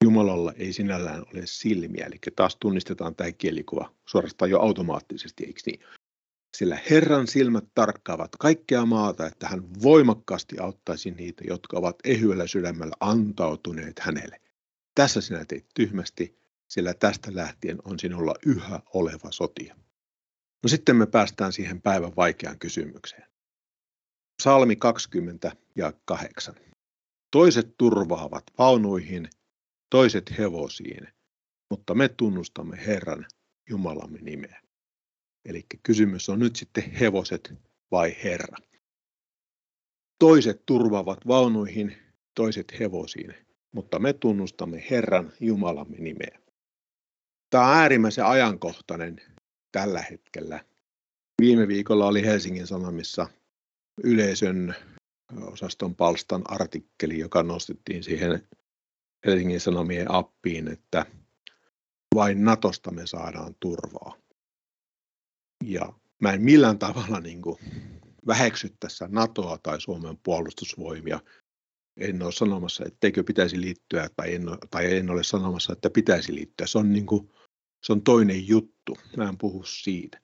Jumalalla 0.03 0.53
ei 0.53 0.73
sinällään 0.73 1.21
ole 1.21 1.41
silmiä, 1.45 2.05
eli 2.05 2.17
taas 2.35 2.55
tunnistetaan 2.55 3.15
tämä 3.15 3.31
kielikuva 3.31 3.95
suorastaan 4.05 4.51
jo 4.51 4.59
automaattisesti, 4.59 5.43
eikö 5.43 5.59
niin? 5.65 5.79
Sillä 6.57 6.77
Herran 6.89 7.27
silmät 7.27 7.65
tarkkaavat 7.75 8.31
kaikkea 8.39 8.85
maata, 8.85 9.27
että 9.27 9.47
hän 9.47 9.73
voimakkaasti 9.83 10.59
auttaisi 10.59 11.11
niitä, 11.11 11.43
jotka 11.47 11.77
ovat 11.77 11.95
ehyellä 12.03 12.47
sydämellä 12.47 12.95
antautuneet 12.99 13.99
hänelle. 13.99 14.41
Tässä 14.95 15.21
sinä 15.21 15.45
teit 15.45 15.65
tyhmästi, 15.75 16.37
sillä 16.67 16.93
tästä 16.93 17.35
lähtien 17.35 17.77
on 17.83 17.99
sinulla 17.99 18.35
yhä 18.45 18.79
oleva 18.93 19.31
sotia. 19.31 19.75
No 20.63 20.69
sitten 20.69 20.95
me 20.95 21.05
päästään 21.05 21.53
siihen 21.53 21.81
päivän 21.81 22.15
vaikeaan 22.15 22.59
kysymykseen. 22.59 23.27
Salmi 24.43 24.75
20 24.75 25.51
ja 25.75 25.93
8. 26.05 26.55
Toiset 27.31 27.77
turvaavat 27.77 28.43
vaunuihin, 28.57 29.29
toiset 29.89 30.37
hevosiin, 30.37 31.07
mutta 31.69 31.95
me 31.95 32.09
tunnustamme 32.09 32.85
Herran 32.85 33.25
Jumalamme 33.69 34.19
nimeä. 34.21 34.61
Eli 35.45 35.65
kysymys 35.83 36.29
on 36.29 36.39
nyt 36.39 36.55
sitten 36.55 36.91
hevoset 36.91 37.53
vai 37.91 38.15
Herra. 38.23 38.57
Toiset 40.19 40.65
turvaavat 40.65 41.27
vaunuihin, 41.27 41.97
toiset 42.35 42.79
hevosiin, 42.79 43.33
mutta 43.71 43.99
me 43.99 44.13
tunnustamme 44.13 44.83
Herran 44.89 45.33
Jumalamme 45.39 45.97
nimeä. 45.97 46.39
Tämä 47.49 47.67
on 47.67 47.75
äärimmäisen 47.77 48.25
ajankohtainen 48.25 49.21
tällä 49.71 50.01
hetkellä. 50.01 50.65
Viime 51.41 51.67
viikolla 51.67 52.07
oli 52.07 52.25
Helsingin 52.25 52.67
Sanomissa 52.67 53.27
yleisön 54.03 54.75
osaston 55.41 55.95
palstan 55.95 56.41
artikkeli, 56.45 57.19
joka 57.19 57.43
nostettiin 57.43 58.03
siihen 58.03 58.47
Helsingin 59.25 59.61
Sanomien 59.61 60.11
appiin, 60.11 60.67
että 60.67 61.05
vain 62.15 62.43
Natosta 62.43 62.91
me 62.91 63.07
saadaan 63.07 63.55
turvaa. 63.59 64.17
Ja 65.63 65.93
mä 66.19 66.33
en 66.33 66.41
millään 66.41 66.79
tavalla 66.79 67.19
niin 67.19 67.41
kuin 67.41 67.57
väheksy 68.27 68.75
tässä 68.79 69.07
NATOa 69.11 69.57
tai 69.63 69.81
Suomen 69.81 70.17
puolustusvoimia. 70.23 71.19
En 71.97 72.23
ole 72.23 72.31
sanomassa, 72.31 72.85
etteikö 72.85 73.23
pitäisi 73.23 73.61
liittyä 73.61 74.09
tai 74.15 74.35
en, 74.35 74.45
tai 74.71 74.97
en 74.97 75.09
ole 75.09 75.23
sanomassa, 75.23 75.73
että 75.73 75.89
pitäisi 75.89 76.35
liittyä. 76.35 76.67
Se 76.67 76.77
on, 76.77 76.93
niin 76.93 77.05
kuin, 77.05 77.29
se 77.83 77.93
on 77.93 78.01
toinen 78.01 78.47
juttu. 78.47 78.97
Mä 79.17 79.29
en 79.29 79.37
puhu 79.37 79.63
siitä. 79.63 80.21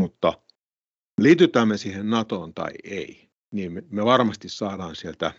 Mutta 0.00 0.42
liitytään 1.20 1.68
me 1.68 1.76
siihen 1.76 2.10
NATOon 2.10 2.54
tai 2.54 2.72
ei, 2.84 3.30
niin 3.50 3.72
me, 3.72 3.82
me 3.90 4.04
varmasti 4.04 4.48
saadaan 4.48 4.96
sieltä, 4.96 5.32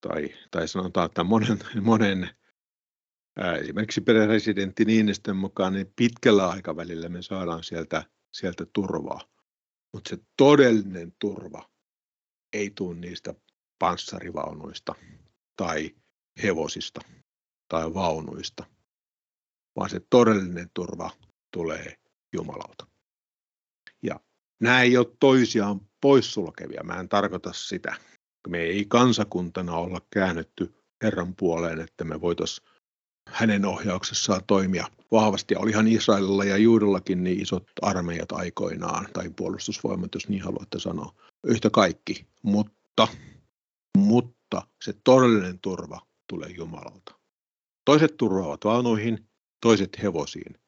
tai, 0.00 0.34
tai 0.50 0.68
sanotaan, 0.68 1.06
että 1.06 1.24
monen, 1.24 1.58
monen 1.82 2.30
esimerkiksi 3.60 4.00
presidentti 4.00 4.84
Niinistön 4.84 5.36
mukaan, 5.36 5.72
niin 5.72 5.92
pitkällä 5.96 6.48
aikavälillä 6.48 7.08
me 7.08 7.22
saadaan 7.22 7.64
sieltä, 7.64 8.04
sieltä 8.32 8.66
turvaa. 8.72 9.20
Mutta 9.92 10.10
se 10.10 10.18
todellinen 10.36 11.12
turva 11.18 11.70
ei 12.52 12.70
tule 12.70 12.94
niistä 12.94 13.34
panssarivaunuista 13.78 14.94
tai 15.56 15.94
hevosista 16.42 17.00
tai 17.68 17.94
vaunuista, 17.94 18.64
vaan 19.76 19.90
se 19.90 20.00
todellinen 20.10 20.70
turva 20.74 21.10
tulee 21.52 21.96
Jumalalta. 22.32 22.86
Ja 24.02 24.20
nämä 24.60 24.82
ei 24.82 24.96
ole 24.96 25.16
toisiaan 25.20 25.80
poissulkevia. 26.00 26.82
Mä 26.84 27.00
en 27.00 27.08
tarkoita 27.08 27.52
sitä. 27.52 27.96
Me 28.48 28.58
ei 28.58 28.84
kansakuntana 28.88 29.76
olla 29.76 30.00
käännetty 30.10 30.74
Herran 31.02 31.34
puoleen, 31.34 31.80
että 31.80 32.04
me 32.04 32.20
voitaisiin 32.20 32.68
hänen 33.28 33.64
ohjauksessaan 33.64 34.40
toimia 34.46 34.86
vahvasti. 35.12 35.56
Olihan 35.56 35.88
Israelilla 35.88 36.44
ja 36.44 36.56
Juudellakin 36.56 37.24
niin 37.24 37.42
isot 37.42 37.64
armeijat 37.82 38.32
aikoinaan, 38.32 39.08
tai 39.12 39.30
puolustusvoimat, 39.36 40.14
jos 40.14 40.28
niin 40.28 40.42
haluatte 40.42 40.78
sanoa, 40.78 41.14
yhtä 41.46 41.70
kaikki. 41.70 42.26
Mutta, 42.42 43.08
mutta 43.98 44.62
se 44.84 44.94
todellinen 45.04 45.60
turva 45.60 46.06
tulee 46.28 46.50
Jumalalta. 46.50 47.14
Toiset 47.84 48.16
turvaavat 48.16 48.64
vaunuihin, 48.64 49.28
toiset 49.60 50.02
hevosiin, 50.02 50.58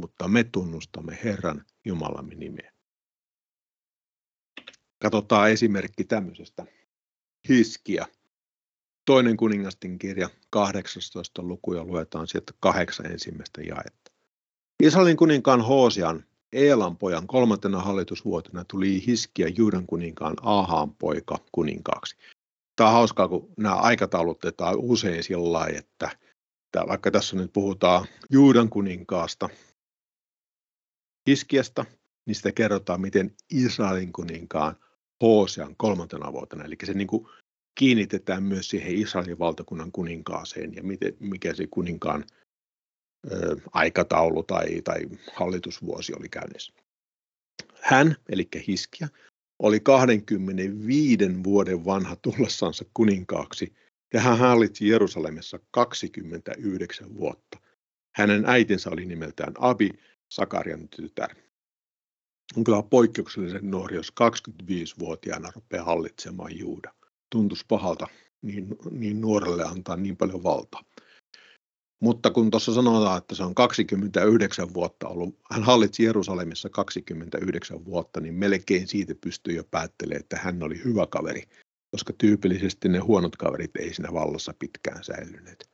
mutta 0.00 0.28
me 0.28 0.44
tunnustamme 0.44 1.18
Herran 1.24 1.64
Jumalamme 1.84 2.34
nimeä. 2.34 2.72
Katsotaan 5.02 5.50
esimerkki 5.50 6.04
tämmöisestä. 6.04 6.66
Hiskia. 7.48 8.06
Toinen 9.04 9.36
kuningasten 9.36 9.98
kirja, 9.98 10.30
18 10.50 11.42
luku 11.42 11.74
ja 11.74 11.84
luetaan 11.84 12.26
sieltä 12.26 12.52
kahdeksan 12.60 13.06
ensimmäistä 13.06 13.62
jaetta. 13.62 14.12
Israelin 14.82 15.16
kuninkaan 15.16 15.60
Hoosian, 15.60 16.24
Eelan 16.52 16.96
pojan 16.96 17.26
kolmantena 17.26 17.80
hallitusvuotena 17.80 18.64
tuli 18.64 19.06
Hiskia 19.06 19.48
Juudan 19.48 19.86
kuninkaan 19.86 20.36
Ahaan 20.42 20.94
poika 20.94 21.38
kuninkaaksi. 21.52 22.16
Tämä 22.76 22.88
on 22.88 22.94
hauskaa, 22.94 23.28
kun 23.28 23.52
nämä 23.56 23.74
aikataulutetaan 23.74 24.74
usein 24.78 25.24
sillä 25.24 25.52
lailla, 25.52 25.78
että, 25.78 26.10
että 26.66 26.88
vaikka 26.88 27.10
tässä 27.10 27.36
nyt 27.36 27.52
puhutaan 27.52 28.06
Juudan 28.30 28.68
kuninkaasta, 28.68 29.48
Hiskiasta, 31.28 31.84
niin 32.26 32.34
sitä 32.34 32.52
kerrotaan, 32.52 33.00
miten 33.00 33.34
Israelin 33.50 34.12
kuninkaan 34.12 34.76
Hosean 35.22 35.76
kolmantena 35.76 36.32
vuotena. 36.32 36.64
Eli 36.64 36.76
se 36.84 36.94
niin 36.94 37.08
kuin 37.08 37.26
kiinnitetään 37.74 38.42
myös 38.42 38.68
siihen 38.68 38.94
Israelin 38.94 39.38
valtakunnan 39.38 39.92
kuninkaaseen 39.92 40.74
ja 40.74 40.82
miten, 40.82 41.16
mikä 41.20 41.54
se 41.54 41.66
kuninkaan 41.70 42.24
aikataulu 43.72 44.42
tai, 44.42 44.82
tai 44.82 45.00
hallitusvuosi 45.34 46.12
oli 46.18 46.28
käynnissä. 46.28 46.72
Hän, 47.80 48.16
eli 48.28 48.48
Hiskia, 48.66 49.08
oli 49.58 49.80
25 49.80 51.44
vuoden 51.44 51.84
vanha 51.84 52.16
tullessansa 52.16 52.84
kuninkaaksi 52.94 53.74
ja 54.14 54.20
hän 54.20 54.38
hallitsi 54.38 54.88
Jerusalemissa 54.88 55.58
29 55.70 57.16
vuotta. 57.16 57.58
Hänen 58.14 58.44
äitinsä 58.46 58.90
oli 58.90 59.06
nimeltään 59.06 59.54
Abi, 59.58 59.90
Sakarian 60.28 60.88
tytär. 60.88 61.34
On 62.56 62.64
kyllä 62.64 62.82
poikkeuksellisen 62.82 63.70
nuori, 63.70 63.96
jos 63.96 64.12
25-vuotiaana 64.22 65.52
rupeaa 65.54 65.84
hallitsemaan 65.84 66.58
Juuda. 66.58 66.94
Tuntuisi 67.30 67.64
pahalta 67.68 68.06
niin, 68.42 68.68
niin 68.90 69.20
nuorelle 69.20 69.64
antaa 69.64 69.96
niin 69.96 70.16
paljon 70.16 70.42
valtaa. 70.42 70.84
Mutta 72.00 72.30
kun 72.30 72.50
tuossa 72.50 72.74
sanotaan, 72.74 73.18
että 73.18 73.34
se 73.34 73.42
on 73.42 73.54
29 73.54 74.74
vuotta 74.74 75.08
ollut, 75.08 75.38
hän 75.50 75.62
hallitsi 75.62 76.04
Jerusalemissa 76.04 76.68
29 76.68 77.84
vuotta, 77.84 78.20
niin 78.20 78.34
melkein 78.34 78.88
siitä 78.88 79.14
pystyy 79.20 79.54
jo 79.54 79.64
päättelemään, 79.64 80.20
että 80.20 80.36
hän 80.36 80.62
oli 80.62 80.84
hyvä 80.84 81.06
kaveri, 81.06 81.42
koska 81.90 82.12
tyypillisesti 82.18 82.88
ne 82.88 82.98
huonot 82.98 83.36
kaverit 83.36 83.76
ei 83.76 83.94
siinä 83.94 84.12
vallassa 84.12 84.54
pitkään 84.58 85.04
säilyneet. 85.04 85.68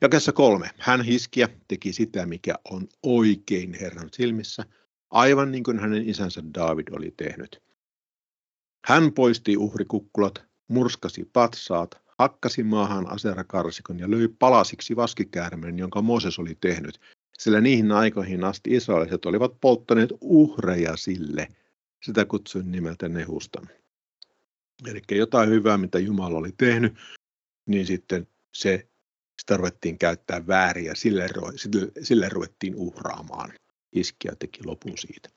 Jakessa 0.00 0.32
kolme. 0.32 0.70
Hän 0.78 1.02
hiskiä 1.02 1.48
teki 1.68 1.92
sitä, 1.92 2.26
mikä 2.26 2.54
on 2.70 2.88
oikein 3.02 3.74
Herran 3.80 4.08
silmissä, 4.12 4.64
aivan 5.10 5.52
niin 5.52 5.64
kuin 5.64 5.78
hänen 5.78 6.08
isänsä 6.08 6.42
David 6.54 6.86
oli 6.90 7.14
tehnyt. 7.16 7.62
Hän 8.86 9.12
poisti 9.12 9.56
uhrikukkulat, 9.56 10.42
murskasi 10.68 11.30
patsaat, 11.32 12.02
hakkasi 12.20 12.62
maahan 12.62 13.12
aserakarsikon 13.12 13.98
ja 13.98 14.10
löi 14.10 14.28
palasiksi 14.28 14.96
vaskikäärmeen, 14.96 15.78
jonka 15.78 16.02
Moses 16.02 16.38
oli 16.38 16.56
tehnyt, 16.60 17.00
sillä 17.38 17.60
niihin 17.60 17.92
aikoihin 17.92 18.44
asti 18.44 18.70
israeliset 18.74 19.24
olivat 19.24 19.60
polttaneet 19.60 20.10
uhreja 20.20 20.96
sille. 20.96 21.48
Sitä 22.02 22.24
kutsuin 22.24 22.72
nimeltä 22.72 23.08
Nehustan. 23.08 23.68
Eli 24.88 25.02
jotain 25.10 25.50
hyvää, 25.50 25.78
mitä 25.78 25.98
Jumala 25.98 26.38
oli 26.38 26.52
tehnyt, 26.58 26.94
niin 27.66 27.86
sitten 27.86 28.26
se, 28.54 28.88
sitä 29.40 29.56
ruvettiin 29.56 29.98
käyttää 29.98 30.46
väärin 30.46 30.84
ja 30.84 30.94
sille, 30.94 31.28
sille, 31.56 31.92
sille 32.02 32.28
ruvettiin 32.28 32.74
uhraamaan. 32.74 33.52
Iskiä 33.92 34.32
teki 34.38 34.60
lopun 34.64 34.98
siitä. 34.98 35.28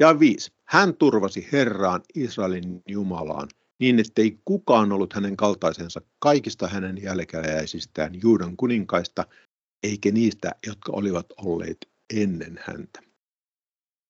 Ja 0.00 0.20
viisi. 0.20 0.52
Hän 0.64 0.94
turvasi 0.94 1.48
Herraan 1.52 2.00
Israelin 2.14 2.82
Jumalaan 2.88 3.48
niin, 3.78 4.00
ettei 4.00 4.38
kukaan 4.44 4.92
ollut 4.92 5.12
hänen 5.12 5.36
kaltaisensa 5.36 6.00
kaikista 6.18 6.68
hänen 6.68 7.02
jälkeläisistään 7.02 8.12
Juudan 8.22 8.56
kuninkaista, 8.56 9.26
eikä 9.82 10.10
niistä, 10.10 10.52
jotka 10.66 10.92
olivat 10.92 11.26
olleet 11.36 11.88
ennen 12.14 12.60
häntä. 12.62 13.00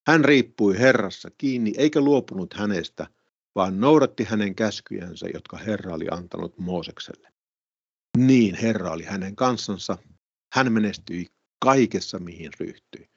Hän 0.07 0.25
riippui 0.25 0.79
Herrassa 0.79 1.31
kiinni, 1.39 1.73
eikä 1.79 2.01
luopunut 2.01 2.55
hänestä, 2.55 3.07
vaan 3.55 3.81
noudatti 3.81 4.25
hänen 4.25 4.55
käskyjänsä, 4.55 5.27
jotka 5.35 5.57
Herra 5.57 5.95
oli 5.95 6.07
antanut 6.11 6.59
Moosekselle. 6.59 7.33
Niin 8.17 8.55
Herra 8.55 8.91
oli 8.91 9.05
hänen 9.05 9.37
kansansa, 9.37 9.99
hän 10.53 10.73
menestyi 10.73 11.27
kaikessa, 11.59 12.19
mihin 12.19 12.51
ryhtyi. 12.61 13.11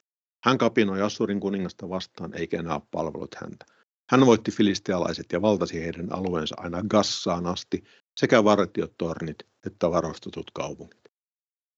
Hän 0.43 0.57
kapinoi 0.57 1.01
Assurin 1.01 1.39
kuningasta 1.39 1.89
vastaan, 1.89 2.33
eikä 2.33 2.59
enää 2.59 2.81
palvelut 2.91 3.35
häntä. 3.35 3.65
Hän 4.09 4.25
voitti 4.25 4.51
filistealaiset 4.51 5.25
ja 5.31 5.41
valtasi 5.41 5.83
heidän 5.83 6.13
alueensa 6.13 6.55
aina 6.57 6.83
Gassaan 6.89 7.47
asti, 7.47 7.83
sekä 8.17 8.43
vartiotornit 8.43 9.43
että 9.65 9.91
varastetut 9.91 10.51
kaupungit. 10.51 11.01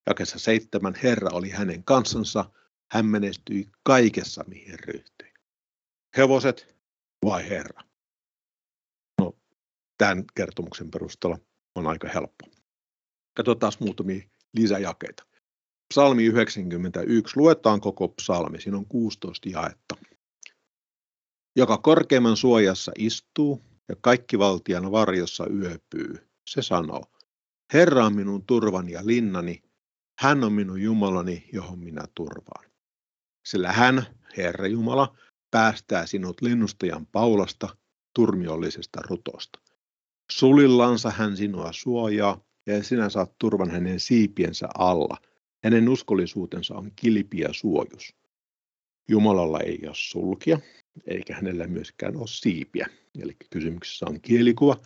Jakessa 0.08 0.40
seitsemän 0.40 0.96
Herra 1.04 1.30
oli 1.34 1.50
hänen 1.50 1.84
kansansa, 1.84 2.46
hän 2.92 3.06
menestyi 3.06 3.70
kaikessa, 3.84 4.44
mihin 4.48 4.80
ryhtyi. 4.80 5.34
Hevoset 6.18 6.76
vai 7.26 7.50
Herra? 7.50 7.82
No, 9.22 9.38
tämän 9.98 10.24
kertomuksen 10.36 10.92
perusteella 10.92 11.38
on 11.76 11.88
aika 11.88 12.08
helppo. 12.08 12.46
Katsotaan 13.38 13.74
muutamia 13.80 14.30
lisäjakeita. 14.54 15.24
Psalmi 15.94 16.26
91. 16.26 17.40
Luetaan 17.40 17.82
koko 17.82 18.08
psalmi. 18.08 18.62
Siinä 18.62 18.78
on 18.78 18.86
16 18.86 19.50
jaetta. 19.50 19.96
Joka 21.60 21.78
korkeimman 21.78 22.38
suojassa 22.38 22.92
istuu 22.98 23.62
ja 23.90 23.96
kaikki 24.02 24.40
valtian 24.40 24.92
varjossa 24.92 25.46
yöpyy. 25.48 26.28
Se 26.50 26.62
sanoo, 26.62 27.04
Herra 27.74 28.06
on 28.06 28.16
minun 28.16 28.46
turvani 28.46 28.92
ja 28.92 29.02
linnani, 29.04 29.62
hän 30.20 30.44
on 30.44 30.54
minun 30.54 30.82
Jumalani, 30.82 31.50
johon 31.54 31.80
minä 31.80 32.06
turvaan. 32.16 32.72
Sillä 33.46 33.72
hän, 33.72 34.06
Herra 34.38 34.68
Jumala, 34.68 35.18
päästää 35.52 36.06
sinut 36.06 36.42
linnustajan 36.42 37.06
paulasta, 37.06 37.70
turmiollisesta 38.16 39.00
rutosta. 39.10 39.60
Sulillansa 40.32 41.10
hän 41.10 41.38
sinua 41.38 41.70
suojaa, 41.72 42.42
ja 42.66 42.84
sinä 42.84 43.10
saat 43.10 43.38
turvan 43.38 43.72
hänen 43.72 44.00
siipiensä 44.00 44.68
alla– 44.78 45.18
hänen 45.64 45.90
uskollisuutensa 45.90 46.76
on 46.76 46.92
kilpi 46.96 47.40
ja 47.40 47.50
suojus. 47.52 48.16
Jumalalla 49.10 49.60
ei 49.60 49.80
ole 49.86 49.96
sulkia, 49.96 50.60
eikä 51.08 51.36
hänellä 51.36 51.68
myöskään 51.68 52.18
ole 52.18 52.28
siipiä. 52.28 52.88
Eli 53.22 53.36
kysymyksessä 53.50 54.06
on 54.10 54.22
kielikuva, 54.22 54.78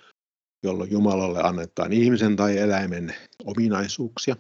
jolloin 0.63 0.91
Jumalalle 0.91 1.39
annetaan 1.43 1.93
ihmisen 1.93 2.36
tai 2.36 2.58
eläimen 2.58 3.15
ominaisuuksia, 3.43 4.36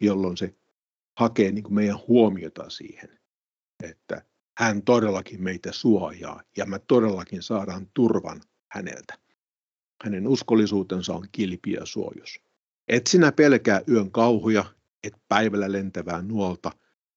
jolloin 0.00 0.36
se 0.36 0.54
hakee 1.18 1.52
niin 1.52 1.62
kuin 1.62 1.74
meidän 1.74 1.98
huomiota 2.08 2.70
siihen, 2.70 3.18
että 3.84 4.22
hän 4.58 4.82
todellakin 4.82 5.42
meitä 5.42 5.72
suojaa 5.72 6.42
ja 6.56 6.66
me 6.66 6.78
todellakin 6.78 7.42
saadaan 7.42 7.86
turvan 7.94 8.40
häneltä. 8.72 9.18
Hänen 10.04 10.28
uskollisuutensa 10.28 11.14
on 11.14 11.28
kilpi 11.32 11.72
ja 11.72 11.86
suojus. 11.86 12.40
Et 12.88 13.06
sinä 13.06 13.32
pelkää 13.32 13.80
yön 13.88 14.10
kauhuja, 14.10 14.64
et 15.04 15.14
päivällä 15.28 15.72
lentävää 15.72 16.22
nuolta, 16.22 16.72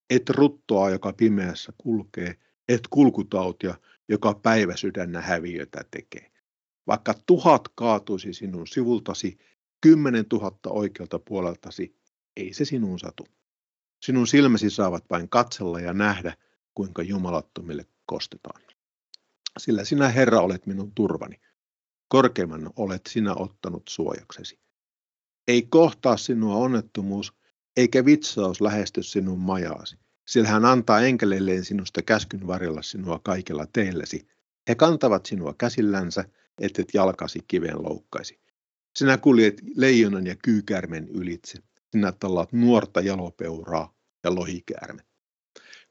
et 0.10 0.30
ruttoa, 0.30 0.90
joka 0.90 1.14
pimeässä 1.14 1.74
kulkee, 1.78 2.36
et 2.70 2.82
kulkutautia, 2.90 3.76
joka 4.10 4.34
päivä 4.34 4.76
sydännä 4.76 5.22
häviötä 5.22 5.86
tekee. 5.92 6.32
Vaikka 6.88 7.14
tuhat 7.26 7.68
kaatuisi 7.76 8.34
sinun 8.34 8.68
sivultasi, 8.68 9.38
kymmenen 9.82 10.26
tuhatta 10.26 10.70
oikealta 10.70 11.20
puoleltasi, 11.20 11.96
ei 12.38 12.54
se 12.54 12.66
sinun 12.66 13.00
satu. 13.00 13.28
Sinun 14.04 14.28
silmäsi 14.28 14.70
saavat 14.70 15.06
vain 15.10 15.30
katsella 15.30 15.80
ja 15.80 15.94
nähdä, 15.94 16.38
kuinka 16.74 17.04
jumalattomille 17.04 17.86
kostetaan. 18.06 18.62
Sillä 19.58 19.84
sinä, 19.84 20.10
Herra, 20.10 20.40
olet 20.40 20.66
minun 20.66 20.92
turvani. 20.96 21.40
Korkeimman 22.08 22.70
olet 22.76 23.02
sinä 23.10 23.34
ottanut 23.36 23.84
suojaksesi. 23.90 24.60
Ei 25.48 25.62
kohtaa 25.62 26.18
sinua 26.18 26.56
onnettomuus, 26.56 27.34
eikä 27.78 28.06
vitsaus 28.06 28.62
lähesty 28.62 29.04
sinun 29.04 29.40
majaasi. 29.40 29.98
Sillä 30.30 30.50
hän 30.50 30.66
antaa 30.66 31.02
enkeleilleen 31.02 31.66
sinusta 31.66 32.02
käskyn 32.02 32.48
varjella 32.48 32.82
sinua 32.82 33.20
kaikilla 33.24 33.66
teillesi. 33.74 34.28
He 34.70 34.76
kantavat 34.76 35.26
sinua 35.26 35.54
käsillänsä, 35.58 36.26
ettet 36.62 36.88
jalkasi 36.94 37.40
kiveen 37.48 37.84
loukkaisi. 37.84 38.40
Sinä 38.96 39.18
kuljet 39.18 39.62
leijonan 39.76 40.28
ja 40.28 40.36
kyykärmen 40.44 41.08
ylitse. 41.08 41.60
Sinä 41.92 42.12
tallaat 42.12 42.54
nuorta 42.54 43.02
jalopeuraa 43.02 43.94
ja 44.24 44.36
lohikäärme. 44.36 45.02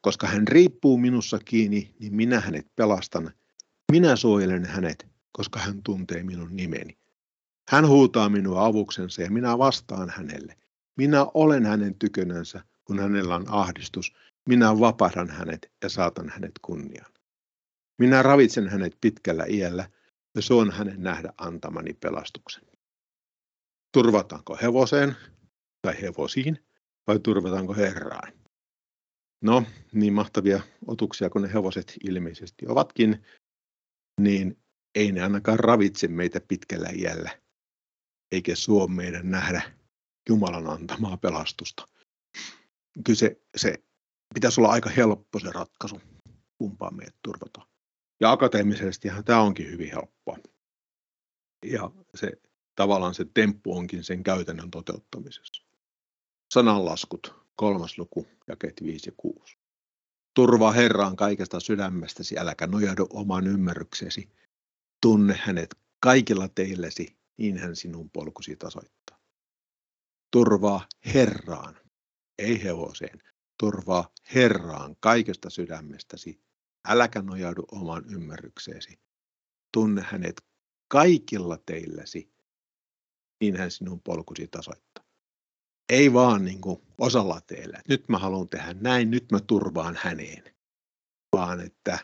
Koska 0.00 0.26
hän 0.26 0.48
riippuu 0.48 0.98
minussa 0.98 1.38
kiinni, 1.44 1.94
niin 2.00 2.14
minä 2.14 2.40
hänet 2.40 2.66
pelastan. 2.76 3.30
Minä 3.92 4.16
suojelen 4.16 4.64
hänet, 4.64 5.06
koska 5.32 5.58
hän 5.58 5.82
tuntee 5.82 6.22
minun 6.22 6.56
nimeni. 6.56 6.98
Hän 7.68 7.88
huutaa 7.88 8.28
minua 8.28 8.64
avuksensa 8.64 9.22
ja 9.22 9.30
minä 9.30 9.58
vastaan 9.58 10.10
hänelle. 10.10 10.56
Minä 10.96 11.26
olen 11.34 11.66
hänen 11.66 11.94
tykönänsä, 11.94 12.62
kun 12.88 13.00
hänellä 13.00 13.36
on 13.36 13.44
ahdistus. 13.48 14.14
Minä 14.48 14.80
vapahdan 14.80 15.30
hänet 15.30 15.72
ja 15.82 15.88
saatan 15.88 16.28
hänet 16.28 16.52
kunniaan. 16.62 17.12
Minä 17.98 18.22
ravitsen 18.22 18.68
hänet 18.68 18.98
pitkällä 19.00 19.44
iällä 19.48 19.90
ja 20.34 20.42
suon 20.42 20.70
hänen 20.70 21.02
nähdä 21.02 21.32
antamani 21.38 21.94
pelastuksen. 21.94 22.64
Turvataanko 23.92 24.58
hevoseen 24.62 25.16
tai 25.82 26.02
hevosiin 26.02 26.58
vai 27.06 27.18
turvataanko 27.18 27.74
Herraan? 27.74 28.32
No, 29.42 29.64
niin 29.92 30.12
mahtavia 30.12 30.60
otuksia 30.86 31.30
kuin 31.30 31.42
ne 31.42 31.52
hevoset 31.52 31.94
ilmeisesti 32.04 32.66
ovatkin, 32.68 33.24
niin 34.20 34.62
ei 34.94 35.12
ne 35.12 35.22
ainakaan 35.22 35.58
ravitse 35.58 36.08
meitä 36.08 36.40
pitkällä 36.48 36.88
iällä, 36.94 37.38
eikä 38.32 38.54
suo 38.54 38.86
meidän 38.86 39.30
nähdä 39.30 39.62
Jumalan 40.28 40.66
antamaa 40.66 41.16
pelastusta. 41.16 41.97
Kyllä 43.04 43.18
se, 43.18 43.40
se 43.56 43.74
pitäisi 44.34 44.60
olla 44.60 44.70
aika 44.70 44.90
helppo 44.90 45.38
se 45.38 45.52
ratkaisu, 45.52 46.00
kumpaan 46.58 46.96
meidät 46.96 47.16
turvata. 47.22 47.66
Ja 48.20 48.32
akateemisesti 48.32 49.08
tämä 49.24 49.40
onkin 49.40 49.70
hyvin 49.70 49.90
helppoa. 49.90 50.36
Ja 51.64 51.90
se 52.14 52.32
tavallaan 52.76 53.14
se 53.14 53.26
temppu 53.34 53.76
onkin 53.76 54.04
sen 54.04 54.22
käytännön 54.22 54.70
toteuttamisessa. 54.70 55.64
Sananlaskut, 56.54 57.34
kolmas 57.56 57.98
luku, 57.98 58.26
jakeet 58.48 58.82
5 58.82 59.08
ja 59.08 59.12
6. 59.16 59.58
Turvaa 60.34 60.72
Herraan 60.72 61.16
kaikesta 61.16 61.60
sydämestäsi, 61.60 62.38
äläkä 62.38 62.66
nojaudu 62.66 63.06
oman 63.10 63.46
ymmärryksesi. 63.46 64.28
Tunne 65.02 65.40
hänet 65.42 65.74
kaikilla 66.00 66.48
teillesi, 66.48 67.16
niin 67.36 67.58
hän 67.58 67.76
sinun 67.76 68.10
polkusi 68.10 68.56
tasoittaa. 68.56 69.18
Turvaa 70.32 70.86
Herraan, 71.14 71.76
ei 72.38 72.64
hevoseen. 72.64 73.22
Turvaa 73.58 74.10
Herraan 74.34 74.96
kaikesta 75.00 75.50
sydämestäsi, 75.50 76.40
äläkä 76.88 77.22
nojaudu 77.22 77.64
oman 77.72 78.04
ymmärrykseesi. 78.12 79.00
Tunne 79.72 80.02
hänet 80.02 80.46
kaikilla 80.88 81.58
teilläsi, 81.66 82.32
niin 83.40 83.56
hän 83.56 83.70
sinun 83.70 84.00
polkusi 84.00 84.48
tasoittaa. 84.48 85.04
Ei 85.88 86.12
vaan 86.12 86.44
niin 86.44 86.60
kuin 86.60 86.82
osalla 86.98 87.40
teillä, 87.40 87.82
nyt 87.88 88.08
mä 88.08 88.18
haluan 88.18 88.48
tehdä 88.48 88.74
näin, 88.74 89.10
nyt 89.10 89.32
mä 89.32 89.40
turvaan 89.40 89.98
häneen, 90.02 90.54
vaan 91.32 91.60
että 91.60 91.98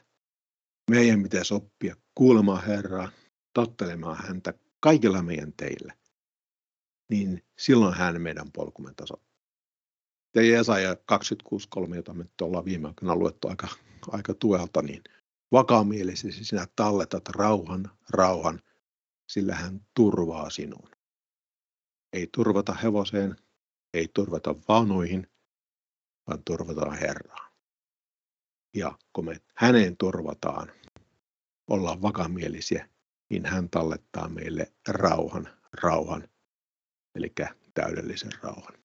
meidän 0.91 1.23
pitäisi 1.23 1.55
oppia 1.55 1.97
kuulemaan 2.15 2.65
Herraa, 2.65 3.09
tottelemaan 3.53 4.17
häntä 4.27 4.55
kaikilla 4.81 5.23
meidän 5.23 5.53
teillä, 5.53 5.95
niin 7.11 7.45
silloin 7.59 7.95
hän 7.95 8.23
meidän 8.23 8.53
polkumme 8.53 8.95
tasoittaa. 8.97 9.34
Ja 10.35 10.43
Jesaja 10.43 10.95
26.3, 10.95 11.97
jota 11.97 12.15
me 12.15 12.25
ollaan 12.43 12.65
viime 12.65 12.89
aikoina 12.89 13.17
luettu 13.17 13.49
aika, 13.49 13.69
aika 14.09 14.35
tuelta, 14.35 14.83
niin 14.83 15.03
vakaamielisesti 15.53 16.45
sinä 16.45 16.67
talletat 16.77 17.29
rauhan, 17.29 17.91
rauhan, 18.11 18.61
sillä 19.29 19.55
hän 19.55 19.87
turvaa 19.95 20.51
sinun. 20.51 20.91
Ei 22.13 22.29
turvata 22.33 22.75
hevoseen, 22.75 23.37
ei 23.95 24.09
turvata 24.15 24.55
vaunuihin, 24.69 25.27
vaan 26.27 26.43
turvataan 26.45 26.99
Herraan. 26.99 27.53
Ja 28.75 28.99
kun 29.13 29.25
me 29.25 29.41
häneen 29.55 29.97
turvataan, 29.97 30.73
ollaan 31.71 32.03
vakamielisiä, 32.03 32.89
niin 33.31 33.47
hän 33.47 33.71
tallettaa 33.71 34.29
meille 34.29 34.73
rauhan, 34.89 35.49
rauhan, 35.83 36.29
eli 37.15 37.33
täydellisen 37.75 38.33
rauhan. 38.43 38.84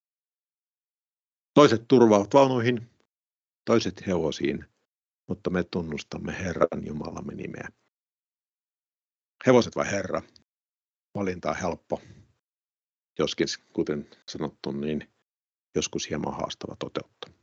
Toiset 1.60 1.88
turvaavat 1.88 2.34
vaunuihin, 2.34 2.90
toiset 3.66 4.08
hevosiin, 4.08 4.66
mutta 5.28 5.50
me 5.50 5.64
tunnustamme 5.64 6.40
Herran 6.40 6.86
Jumalamme 6.86 7.36
nimeä. 7.36 7.70
Hevoset 9.46 9.76
vai 9.76 9.92
Herra? 9.92 10.22
Valinta 11.16 11.50
on 11.50 11.56
helppo, 11.56 12.02
joskin 13.20 13.48
kuten 13.74 14.10
sanottu, 14.30 14.72
niin 14.72 15.14
joskus 15.76 16.10
hieman 16.10 16.34
haastava 16.34 16.76
toteuttaa. 16.76 17.39